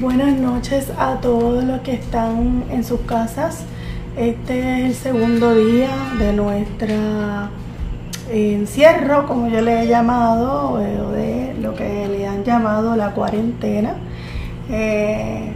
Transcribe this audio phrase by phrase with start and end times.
[0.00, 3.64] Buenas noches a todos los que están en sus casas.
[4.16, 5.90] Este es el segundo día
[6.20, 7.50] de nuestra
[8.30, 13.94] encierro, como yo le he llamado, o de lo que le han llamado la cuarentena.
[14.70, 15.52] Eh,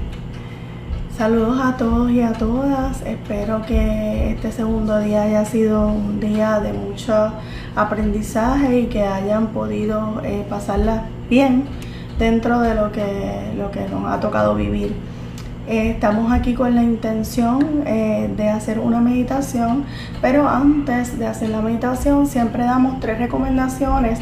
[1.16, 3.00] saludos a todos y a todas.
[3.02, 7.32] Espero que este segundo día haya sido un día de mucho
[7.76, 11.68] aprendizaje y que hayan podido eh, pasarla bien
[12.18, 14.94] dentro de lo que, lo que nos ha tocado vivir.
[15.68, 19.84] Eh, estamos aquí con la intención eh, de hacer una meditación,
[20.20, 24.18] pero antes de hacer la meditación siempre damos tres recomendaciones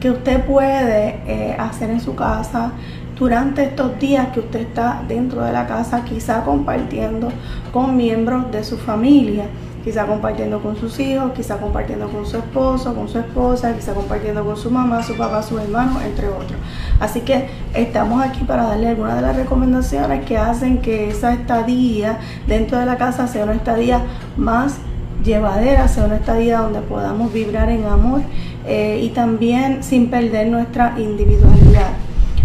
[0.00, 2.72] que usted puede eh, hacer en su casa
[3.18, 7.28] durante estos días que usted está dentro de la casa, quizá compartiendo
[7.70, 9.44] con miembros de su familia
[9.84, 14.44] quizá compartiendo con sus hijos, quizá compartiendo con su esposo, con su esposa, quizá compartiendo
[14.44, 16.58] con su mamá, su papá, su hermano, entre otros.
[17.02, 22.20] Así que estamos aquí para darle algunas de las recomendaciones que hacen que esa estadía
[22.46, 24.02] dentro de la casa sea una estadía
[24.36, 24.76] más
[25.24, 28.20] llevadera, sea una estadía donde podamos vibrar en amor
[28.68, 31.90] eh, y también sin perder nuestra individualidad.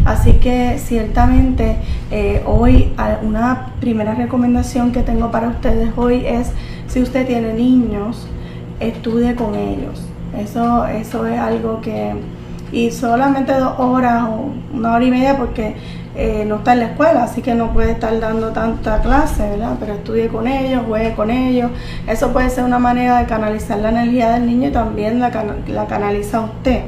[0.06, 1.78] Así que ciertamente
[2.10, 6.52] eh, hoy una primera recomendación que tengo para ustedes hoy es
[6.88, 8.28] si usted tiene niños,
[8.80, 10.04] estudie con ellos.
[10.36, 12.16] Eso, eso es algo que...
[12.72, 15.76] Y solamente dos horas o una hora y media porque
[16.16, 19.76] eh, no está en la escuela, así que no puede estar dando tanta clase, ¿verdad?
[19.80, 21.72] Pero estudie con ellos, juegue con ellos.
[22.08, 25.32] Eso puede ser una manera de canalizar la energía del niño y también la,
[25.68, 26.82] la canaliza usted.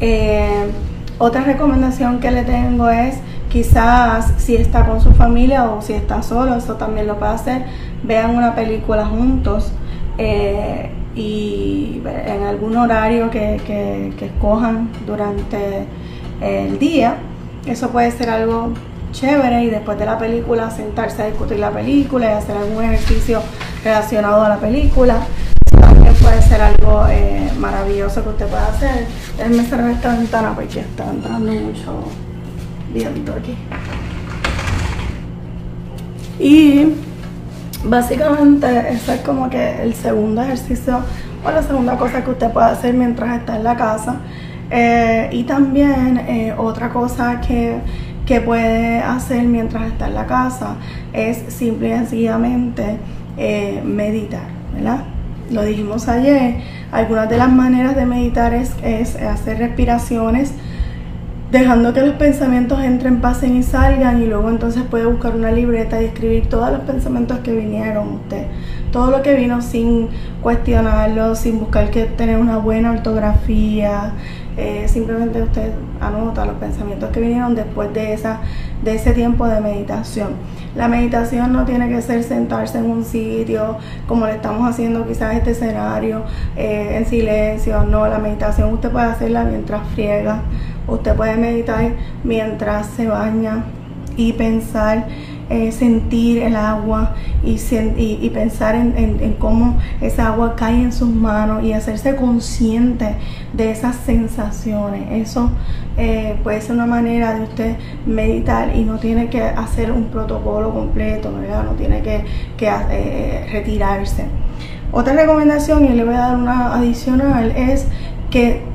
[0.00, 0.70] Eh,
[1.18, 3.14] otra recomendación que le tengo es
[3.48, 7.66] quizás si está con su familia o si está solo, eso también lo puede hacer,
[8.02, 9.72] vean una película juntos
[10.18, 15.86] eh, y en algún horario que, que, escojan durante
[16.40, 17.16] el día.
[17.66, 18.70] Eso puede ser algo
[19.12, 23.42] chévere y después de la película sentarse a discutir la película y hacer algún ejercicio
[23.84, 25.18] relacionado a la película.
[25.70, 29.06] También puede ser algo eh, maravilloso que usted pueda hacer.
[29.36, 32.04] Déjenme cerrar esta ventana porque está entrando mucho
[32.92, 33.54] viento aquí.
[36.40, 36.94] Y
[37.84, 41.00] básicamente ese es como que el segundo ejercicio
[41.44, 44.16] o la segunda cosa que usted puede hacer mientras está en la casa.
[44.70, 47.76] Eh, y también eh, otra cosa que,
[48.24, 50.76] que, puede hacer mientras está en la casa
[51.12, 52.96] es simple y sencillamente
[53.36, 55.04] eh, meditar, ¿verdad?
[55.50, 56.56] Lo dijimos ayer,
[56.90, 60.52] algunas de las maneras de meditar es, es hacer respiraciones
[61.52, 66.00] dejando que los pensamientos entren, pasen y salgan y luego entonces puede buscar una libreta
[66.00, 68.46] y escribir todos los pensamientos que vinieron usted.
[68.90, 70.08] Todo lo que vino sin
[70.40, 74.14] cuestionarlo, sin buscar que tener una buena ortografía,
[74.56, 78.40] eh, simplemente usted anota los pensamientos que vinieron después de, esa,
[78.82, 80.30] de ese tiempo de meditación.
[80.74, 83.76] La meditación no tiene que ser sentarse en un sitio
[84.08, 86.22] como le estamos haciendo quizás este escenario
[86.56, 90.40] eh, en silencio, no, la meditación usted puede hacerla mientras friega
[90.88, 91.92] Usted puede meditar
[92.24, 93.64] mientras se baña
[94.16, 95.06] y pensar,
[95.48, 101.72] eh, sentir el agua y, pensar en, cómo esa agua cae en sus manos y
[101.72, 103.16] hacerse consciente
[103.52, 105.28] de esas sensaciones.
[105.28, 105.50] Eso
[105.96, 107.76] eh, puede ser una manera de usted
[108.06, 111.64] meditar y no tiene que hacer un protocolo completo, ¿verdad?
[111.64, 112.24] No tiene que,
[112.60, 114.24] eh, retirarse.
[114.90, 117.86] Otra recomendación, y le voy a dar una adicional, es
[118.30, 118.71] que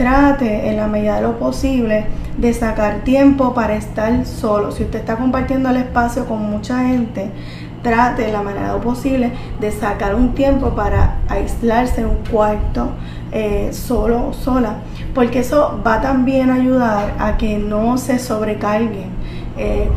[0.00, 2.06] trate en la medida de lo posible
[2.38, 4.72] de sacar tiempo para estar solo.
[4.72, 7.30] Si usted está compartiendo el espacio con mucha gente,
[7.82, 9.30] trate en la manera de lo posible
[9.60, 12.92] de sacar un tiempo para aislarse en un cuarto
[13.30, 14.76] eh, solo o sola,
[15.14, 19.10] porque eso va también a ayudar a que no se sobrecarguen
[19.56, 19.88] eh,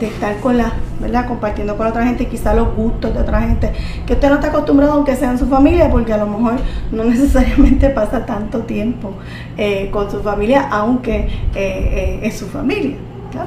[0.00, 1.26] de, estar con la, ¿verdad?
[1.26, 3.72] Compartiendo con otra gente, quizá los gustos de otra gente,
[4.06, 6.54] que usted no está acostumbrado aunque sea en su familia, porque a lo mejor
[6.92, 9.14] no necesariamente pasa tanto tiempo
[9.56, 12.96] eh, con su familia, aunque eh, es su familia.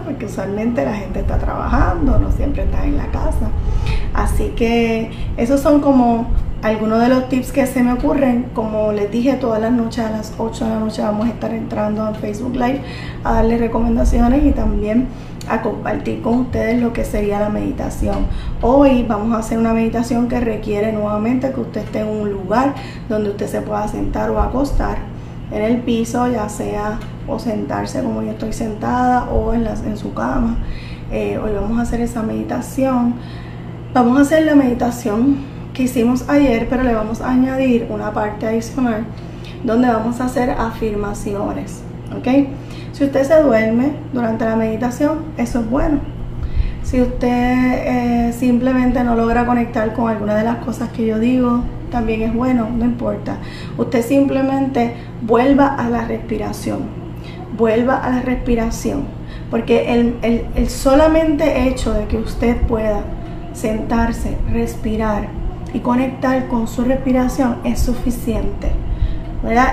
[0.05, 3.49] porque usualmente la gente está trabajando, no siempre está en la casa.
[4.13, 6.27] Así que esos son como
[6.63, 8.47] algunos de los tips que se me ocurren.
[8.53, 11.53] Como les dije, todas las noches a las 8 de la noche vamos a estar
[11.53, 12.81] entrando en Facebook Live
[13.23, 15.07] a darle recomendaciones y también
[15.49, 18.27] a compartir con ustedes lo que sería la meditación.
[18.61, 22.75] Hoy vamos a hacer una meditación que requiere nuevamente que usted esté en un lugar
[23.07, 24.97] donde usted se pueda sentar o acostar
[25.51, 30.13] en el piso, ya sea o sentarse como yo estoy sentada o en, en su
[30.13, 30.57] cama.
[31.11, 33.13] Eh, hoy vamos a hacer esa meditación.
[33.93, 38.47] Vamos a hacer la meditación que hicimos ayer, pero le vamos a añadir una parte
[38.47, 39.05] adicional
[39.63, 41.83] donde vamos a hacer afirmaciones.
[42.17, 42.27] ¿Ok?
[42.93, 45.99] Si usted se duerme durante la meditación, eso es bueno.
[46.81, 51.61] Si usted eh, simplemente no logra conectar con alguna de las cosas que yo digo,
[51.91, 53.37] también es bueno, no importa.
[53.77, 56.79] Usted simplemente vuelva a la respiración,
[57.55, 59.03] vuelva a la respiración,
[59.51, 63.03] porque el, solamente hecho de que usted pueda
[63.53, 65.36] sentarse, respirar
[65.73, 68.71] y conectar con su respiración es suficiente.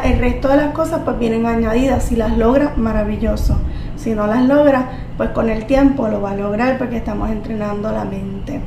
[0.04, 2.04] El resto de las cosas pues vienen añadidas.
[2.04, 3.58] Si las logra, maravilloso.
[3.96, 7.90] Si no las logra, pues con el tiempo lo va a lograr porque estamos entrenando
[7.90, 8.60] la mente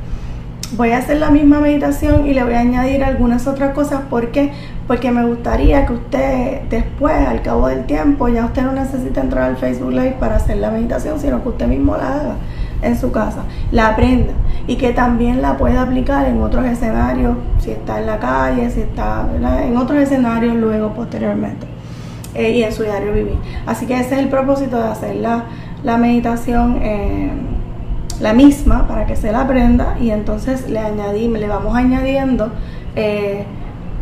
[0.76, 4.02] voy a hacer la misma meditación y le voy a añadir algunas otras cosas.
[4.10, 4.52] ¿Por qué?
[4.86, 9.44] Porque me gustaría que usted después, al cabo del tiempo, ya usted no necesita entrar
[9.44, 12.34] al Facebook Live para hacer la meditación, sino que usted mismo la haga
[12.82, 13.42] en su casa,
[13.72, 14.32] la aprenda
[14.68, 18.82] y que también la pueda aplicar en otros escenarios, si está en la calle, si
[18.82, 19.26] está
[19.64, 21.66] en otros escenarios luego posteriormente
[22.34, 23.38] eh, y en su diario vivir.
[23.66, 26.78] Así que ese es el propósito de hacer la, meditación.
[26.82, 27.30] Eh,
[28.20, 32.50] la misma para que se la aprenda y entonces le añadimos, le vamos añadiendo
[32.96, 33.44] eh,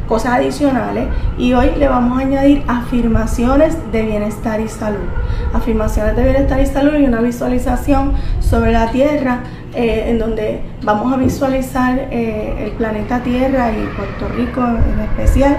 [0.08, 1.08] cosas adicionales
[1.38, 5.08] y hoy le vamos a añadir afirmaciones de bienestar y salud.
[5.52, 9.40] Afirmaciones de bienestar y salud y una visualización sobre la Tierra
[9.74, 15.58] eh, en donde vamos a visualizar eh, el planeta Tierra y Puerto Rico en especial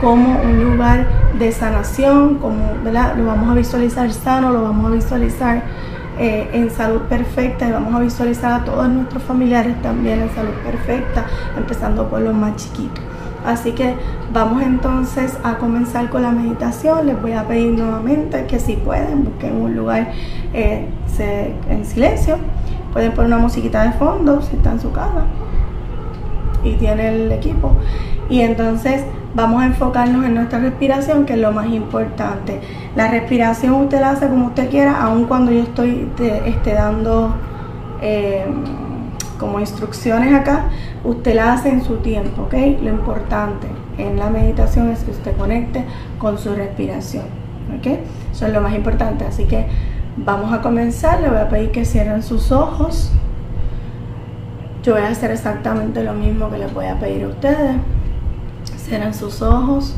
[0.00, 1.06] como un lugar
[1.38, 5.62] de sanación, como lo vamos a visualizar sano, lo vamos a visualizar
[6.18, 10.54] eh, en salud perfecta y vamos a visualizar a todos nuestros familiares también en salud
[10.64, 11.26] perfecta,
[11.56, 13.13] empezando por los más chiquitos.
[13.44, 13.94] Así que
[14.32, 17.06] vamos entonces a comenzar con la meditación.
[17.06, 20.12] Les voy a pedir nuevamente que si pueden, busquen un lugar
[20.52, 20.86] eh,
[21.68, 22.38] en silencio.
[22.92, 25.24] Pueden poner una musiquita de fondo si está en su casa
[26.64, 27.72] y tiene el equipo.
[28.30, 29.04] Y entonces
[29.34, 32.60] vamos a enfocarnos en nuestra respiración, que es lo más importante.
[32.96, 36.08] La respiración usted la hace como usted quiera, aun cuando yo estoy
[36.46, 37.34] esté dando
[38.00, 38.46] eh,
[39.38, 40.66] como instrucciones acá,
[41.04, 42.54] usted la hace en su tiempo, ¿ok?
[42.82, 43.66] Lo importante
[43.98, 45.84] en la meditación es que usted conecte
[46.18, 47.24] con su respiración,
[47.78, 47.86] ¿ok?
[48.32, 49.66] Eso es lo más importante, así que
[50.16, 53.10] vamos a comenzar, le voy a pedir que cierren sus ojos.
[54.82, 57.76] Yo voy a hacer exactamente lo mismo que les voy a pedir a ustedes.
[58.76, 59.96] Cierren sus ojos.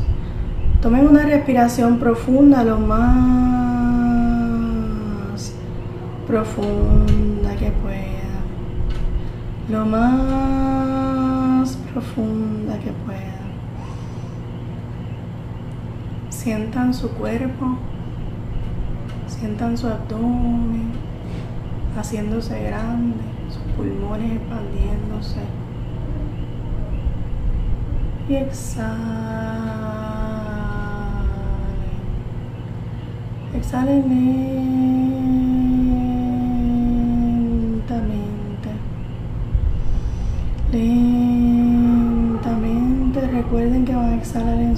[0.81, 3.07] Tomen una respiración profunda, lo más
[6.27, 8.16] profunda que pueda.
[9.69, 13.37] Lo más profunda que pueda.
[16.29, 17.77] Sientan su cuerpo.
[19.27, 20.91] Sientan su abdomen
[21.97, 23.17] haciéndose grande,
[23.49, 25.41] sus pulmones expandiéndose
[28.29, 28.97] y exhalen.
[33.55, 34.09] Exhalen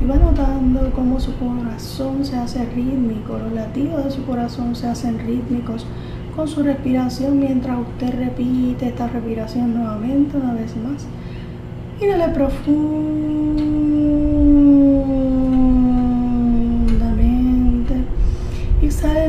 [0.03, 4.87] Y va notando cómo su corazón se hace rítmico, los latidos de su corazón se
[4.87, 5.85] hacen rítmicos
[6.35, 11.07] con su respiración mientras usted repite esta respiración nuevamente una vez más.
[12.01, 14.30] Inhale profundamente.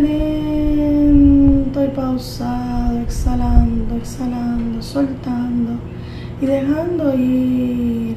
[0.01, 5.79] Lento y pausado, exhalando, exhalando, soltando
[6.41, 8.15] y dejando ir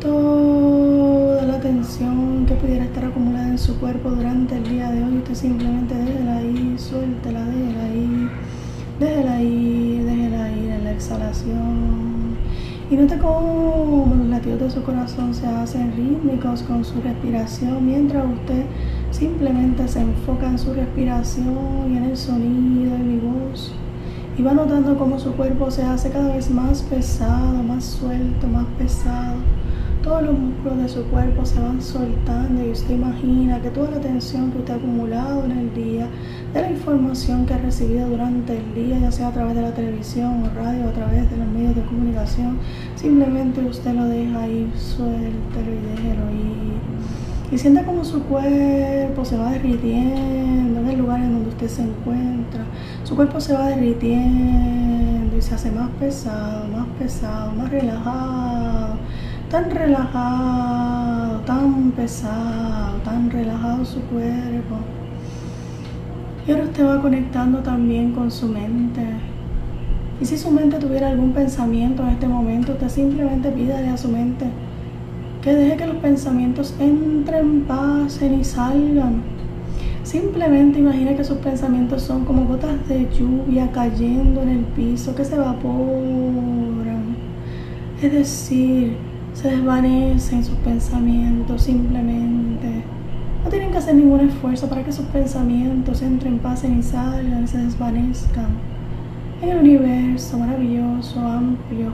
[0.00, 5.18] toda la tensión que pudiera estar acumulada en su cuerpo durante el día de hoy.
[5.18, 8.30] Usted simplemente déjela ir, suéltela, déjela ir,
[9.00, 12.36] déjela ir, déjela ir en la exhalación.
[12.90, 18.26] Y note cómo los latidos de su corazón se hacen rítmicos con su respiración mientras
[18.26, 18.64] usted
[19.14, 23.72] simplemente se enfoca en su respiración y en el sonido de mi voz.
[24.36, 28.66] Y va notando cómo su cuerpo se hace cada vez más pesado, más suelto, más
[28.78, 29.36] pesado
[30.04, 34.00] todos los músculos de su cuerpo se van soltando y usted imagina que toda la
[34.00, 36.08] tensión que usted ha acumulado en el día,
[36.52, 39.72] de la información que ha recibido durante el día, ya sea a través de la
[39.72, 42.58] televisión o radio, a través de los medios de comunicación,
[42.96, 47.23] simplemente usted lo deja ahí, suéltelo y déjelo ir.
[47.52, 51.82] Y sienta como su cuerpo se va derritiendo en el lugar en donde usted se
[51.82, 52.64] encuentra.
[53.04, 58.98] Su cuerpo se va derritiendo y se hace más pesado, más pesado, más relajado
[59.54, 64.78] tan relajado, tan pesado, tan relajado su cuerpo.
[66.44, 69.02] Y ahora usted va conectando también con su mente.
[70.20, 74.08] Y si su mente tuviera algún pensamiento en este momento, usted simplemente pídale a su
[74.08, 74.46] mente
[75.44, 79.22] que deje que los pensamientos entren, pasen y salgan.
[80.02, 85.22] Simplemente imagine que sus pensamientos son como gotas de lluvia cayendo en el piso que
[85.22, 87.14] se evaporan.
[88.02, 88.96] Es decir,
[89.34, 92.82] se desvanecen sus pensamientos simplemente.
[93.44, 97.46] No tienen que hacer ningún esfuerzo para que sus pensamientos entren, pasen y salgan y
[97.46, 98.48] se desvanezcan.
[99.42, 101.92] En el universo maravilloso, amplio,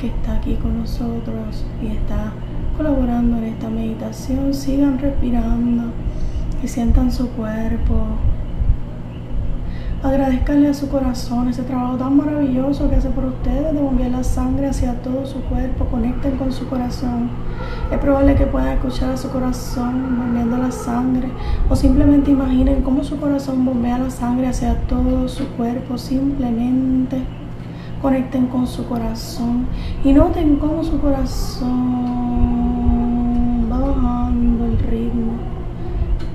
[0.00, 2.32] que está aquí con nosotros y está
[2.76, 5.92] colaborando en esta meditación, sigan respirando
[6.62, 8.06] y sientan su cuerpo
[10.02, 14.24] Agradezcanle a su corazón ese trabajo tan maravilloso que hace por ustedes de bombear la
[14.24, 15.84] sangre hacia todo su cuerpo.
[15.84, 17.28] Conecten con su corazón.
[17.92, 21.28] Es probable que puedan escuchar a su corazón bombeando la sangre
[21.68, 25.98] o simplemente imaginen cómo su corazón bombea la sangre hacia todo su cuerpo.
[25.98, 27.18] Simplemente
[28.02, 29.66] conecten con su corazón
[30.04, 31.68] y noten cómo su corazón
[33.70, 35.50] va bajando el ritmo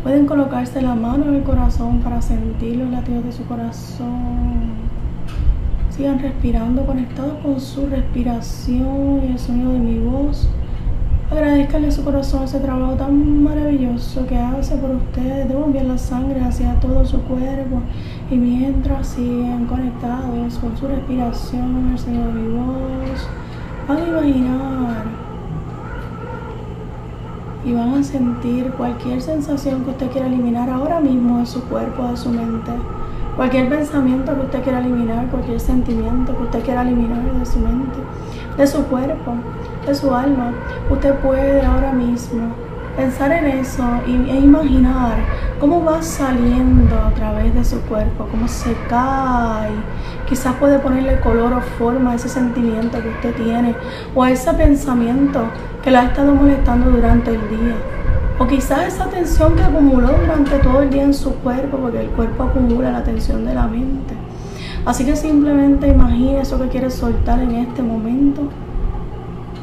[0.05, 4.75] Pueden colocarse la mano en el corazón para sentir los latidos de su corazón.
[5.89, 10.47] Sigan respirando conectados con su respiración y el sonido de mi voz.
[11.35, 16.39] Agradezcanle su corazón ese trabajo tan maravilloso que hace por ustedes de bombear la sangre
[16.39, 17.81] hacia todo su cuerpo.
[18.31, 23.27] Y mientras siguen conectados con su respiración, el de mi voz,
[23.85, 25.03] van a imaginar
[27.65, 32.07] y van a sentir cualquier sensación que usted quiera eliminar ahora mismo de su cuerpo,
[32.07, 32.71] de su mente.
[33.35, 37.97] Cualquier pensamiento que usted quiera eliminar, cualquier sentimiento que usted quiera eliminar de su mente,
[38.57, 39.33] de su cuerpo,
[39.85, 40.51] de su alma.
[40.89, 42.53] Usted puede ahora mismo
[42.95, 45.17] pensar en eso e imaginar
[45.59, 49.71] cómo va saliendo a través de su cuerpo, cómo se cae.
[50.27, 53.75] Quizás puede ponerle color o forma a ese sentimiento que usted tiene
[54.15, 55.43] o a ese pensamiento
[55.83, 57.75] que la ha estado molestando durante el día.
[58.39, 62.09] O quizás esa tensión que acumuló durante todo el día en su cuerpo, porque el
[62.09, 64.13] cuerpo acumula la tensión de la mente.
[64.85, 68.49] Así que simplemente imagine eso que quiere soltar en este momento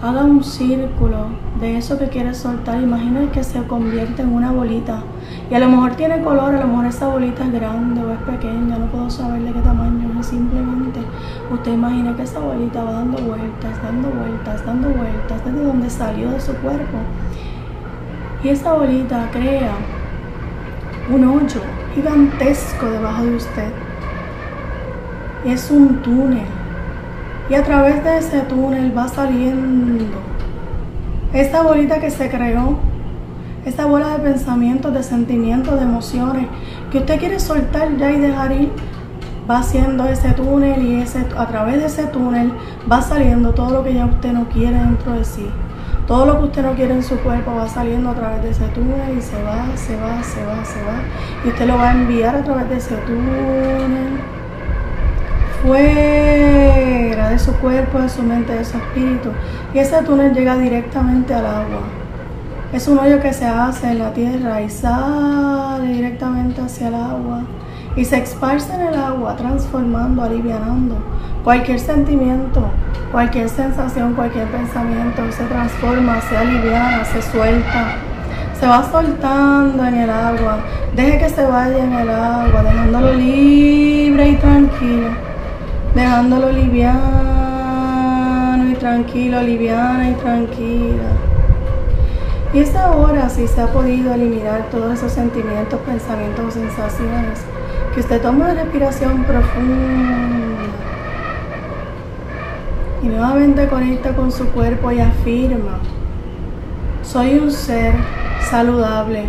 [0.02, 1.26] Haga un círculo
[1.60, 2.82] de eso que quieres soltar.
[2.82, 5.00] Imagina que se convierte en una bolita.
[5.48, 8.18] Y a lo mejor tiene color, a lo mejor esa bolita es grande o es
[8.22, 10.20] pequeña, no puedo saber de qué tamaño.
[10.20, 10.98] Simplemente
[11.52, 16.30] usted imagina que esa bolita va dando vueltas, dando vueltas, dando vueltas desde donde salió
[16.32, 16.98] de su cuerpo.
[18.42, 19.76] Y esa bolita crea
[21.14, 21.60] un hoyo
[21.94, 23.72] gigantesco debajo de usted.
[25.44, 26.61] Es un túnel
[27.52, 30.06] y a través de ese túnel va saliendo
[31.34, 32.78] esta bolita que se creó,
[33.66, 36.46] esta bola de pensamientos, de sentimientos, de emociones
[36.90, 38.72] que usted quiere soltar ya y dejar ir.
[39.50, 42.54] Va haciendo ese túnel y ese, a través de ese túnel
[42.90, 45.46] va saliendo todo lo que ya usted no quiere dentro de sí.
[46.06, 48.64] Todo lo que usted no quiere en su cuerpo va saliendo a través de ese
[48.68, 51.02] túnel y se va, se va, se va, se va.
[51.44, 54.41] Y usted lo va a enviar a través de ese túnel
[55.62, 59.30] fuera de su cuerpo, de su mente, de su espíritu.
[59.72, 61.82] Y ese túnel llega directamente al agua.
[62.72, 67.42] Es un hoyo que se hace en la tierra y sale directamente hacia el agua.
[67.94, 70.96] Y se esparce en el agua, transformando, alivianando.
[71.44, 72.64] Cualquier sentimiento,
[73.10, 77.96] cualquier sensación, cualquier pensamiento se transforma, se aliviana, se suelta.
[78.58, 80.58] Se va soltando en el agua.
[80.96, 85.21] Deje que se vaya en el agua, dejándolo libre y tranquilo
[85.94, 86.92] dejándolo liviano
[88.70, 91.10] y tranquilo, liviana y tranquila.
[92.54, 97.40] Y es ahora si se ha podido eliminar todos esos sentimientos, pensamientos o sensaciones,
[97.94, 100.64] que usted toma una respiración profunda
[103.02, 105.78] Y nuevamente conecta con su cuerpo y afirma,
[107.02, 107.94] soy un ser
[108.50, 109.24] saludable,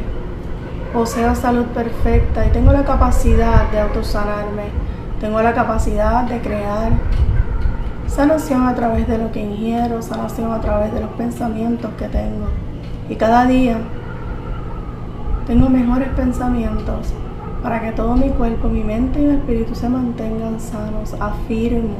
[0.93, 4.82] poseo salud perfecta y tengo la capacidad de autosanarme,
[5.23, 6.91] tengo la capacidad de crear
[8.07, 12.47] sanación a través de lo que ingiero, sanación a través de los pensamientos que tengo.
[13.07, 13.77] Y cada día
[15.47, 17.13] tengo mejores pensamientos
[17.63, 21.15] para que todo mi cuerpo, mi mente y mi espíritu se mantengan sanos.
[21.17, 21.95] Afirmo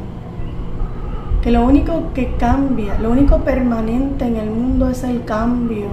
[1.42, 5.86] que lo único que cambia, lo único permanente en el mundo es el cambio.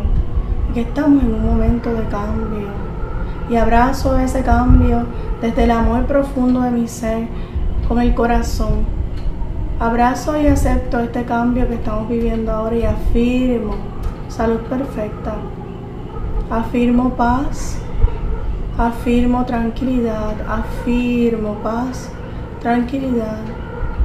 [0.70, 2.89] Y que estamos en un momento de cambio.
[3.50, 5.07] Y abrazo ese cambio
[5.42, 7.26] desde el amor profundo de mi ser,
[7.88, 8.85] con el corazón.
[9.80, 13.75] Abrazo y acepto este cambio que estamos viviendo ahora y afirmo
[14.28, 15.35] salud perfecta.
[16.49, 17.78] Afirmo paz.
[18.78, 20.35] Afirmo tranquilidad.
[20.49, 22.09] Afirmo paz,
[22.61, 23.40] tranquilidad.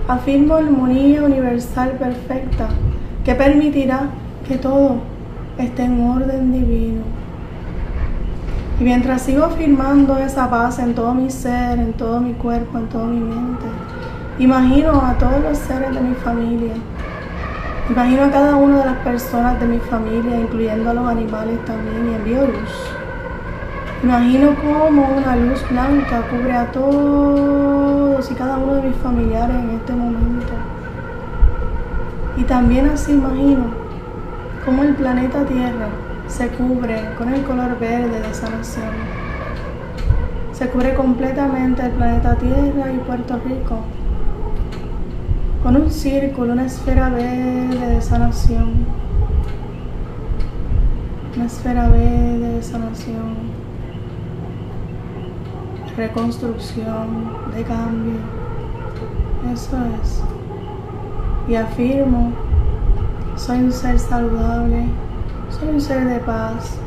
[0.08, 2.70] Afirmo armonía universal perfecta
[3.24, 4.10] que permitirá
[4.48, 5.02] que todo
[5.60, 7.15] esté en orden divino.
[8.80, 12.88] Y mientras sigo afirmando esa paz en todo mi ser, en todo mi cuerpo, en
[12.88, 13.66] toda mi mente,
[14.40, 16.74] imagino a todos los seres de mi familia
[17.88, 22.10] Imagino a cada una de las personas de mi familia, incluyendo a los animales también,
[22.10, 22.92] y envío luz.
[24.02, 29.70] Imagino cómo una luz blanca cubre a todos y cada uno de mis familiares en
[29.70, 30.54] este momento.
[32.38, 33.66] Y también así imagino
[34.66, 35.88] cómo el planeta Tierra
[36.28, 38.94] se cubre con el color verde de sanación.
[40.54, 43.80] Se cubre completamente el planeta Tierra y Puerto Rico
[45.66, 48.86] con un círculo, una esfera verde de sanación.
[51.36, 53.34] Una esfera verde de sanación.
[55.98, 58.20] Reconstrucción, de cambio.
[59.52, 60.22] Eso es.
[61.48, 62.32] Y afirmo,
[63.36, 64.86] soy un ser saludable,
[65.50, 66.78] soy un ser de paz.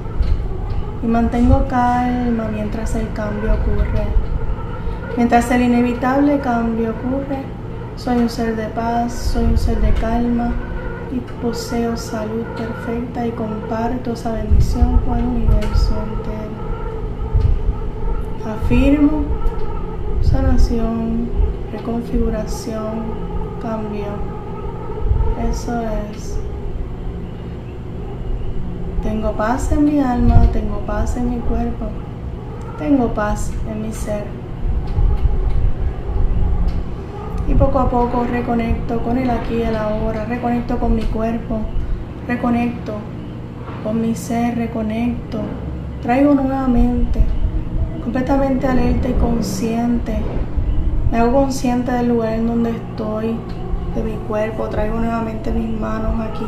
[1.03, 4.07] Y mantengo calma mientras el cambio ocurre.
[5.17, 7.43] Mientras el inevitable cambio ocurre,
[7.97, 10.53] soy un ser de paz, soy un ser de calma
[11.13, 16.69] y poseo salud perfecta y comparto esa bendición con el universo entero.
[18.65, 19.25] Afirmo
[20.23, 21.29] sanación,
[21.73, 23.03] reconfiguración,
[23.61, 24.07] cambio.
[25.51, 25.81] Eso
[26.13, 26.39] es.
[29.09, 31.87] Tengo paz en mi alma, tengo paz en mi cuerpo,
[32.79, 34.25] tengo paz en mi ser.
[37.49, 41.61] y poco a poco reconecto con el aquí y el ahora, reconecto con mi cuerpo,
[42.27, 42.97] reconecto
[43.83, 45.41] con mi ser, reconecto,
[46.03, 47.21] traigo nuevamente,
[48.05, 50.19] completamente alerta y consciente,
[51.11, 53.39] me hago consciente del lugar en donde estoy,
[53.95, 56.45] de mi cuerpo, traigo nuevamente mis manos aquí,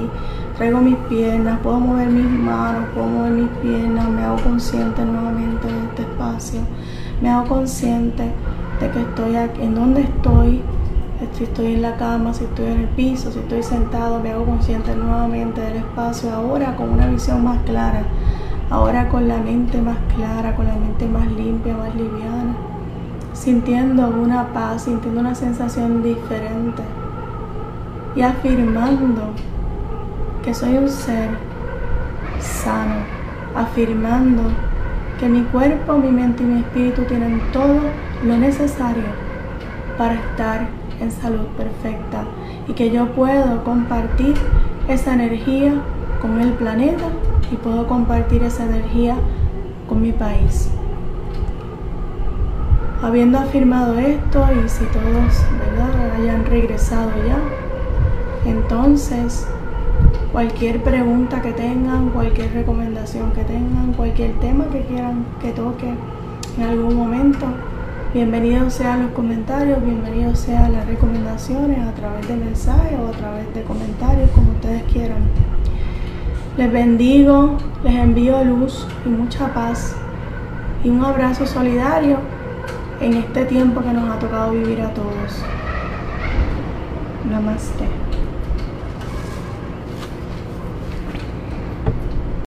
[0.61, 5.67] traigo mis piernas, puedo mover mis manos, puedo mover mis piernas, me hago consciente nuevamente
[5.67, 6.61] de este espacio,
[7.23, 8.25] me hago consciente
[8.79, 10.61] de que estoy aquí, en donde estoy,
[11.33, 14.45] si estoy en la cama, si estoy en el piso, si estoy sentado, me hago
[14.45, 18.03] consciente nuevamente del espacio, ahora con una visión más clara,
[18.69, 22.55] ahora con la mente más clara, con la mente más limpia, más liviana,
[23.33, 26.83] sintiendo una paz, sintiendo una sensación diferente
[28.15, 29.33] y afirmando
[30.43, 31.29] que soy un ser
[32.41, 32.97] sano,
[33.55, 34.43] afirmando
[35.19, 37.81] que mi cuerpo, mi mente y mi espíritu tienen todo
[38.25, 39.05] lo necesario
[39.99, 40.69] para estar
[41.01, 42.25] en salud perfecta
[42.69, 44.35] y que yo puedo compartir
[44.89, 45.75] esa energía
[46.23, 47.05] con el planeta
[47.53, 49.17] y puedo compartir esa energía
[49.89, 50.71] con mi país.
[53.03, 56.15] Habiendo afirmado esto y si todos ¿verdad?
[56.17, 59.47] hayan regresado ya, entonces
[60.33, 65.95] cualquier pregunta que tengan, cualquier recomendación que tengan, cualquier tema que quieran que toque
[66.57, 67.47] en algún momento,
[68.13, 73.55] Bienvenidos sean los comentarios, bienvenidos sean las recomendaciones a través de mensajes o a través
[73.55, 75.29] de comentarios, como ustedes quieran.
[76.57, 79.95] Les bendigo, les envío luz y mucha paz
[80.83, 82.19] y un abrazo solidario
[83.01, 85.45] en este tiempo que nos ha tocado vivir a todos.
[87.31, 88.10] Namaste.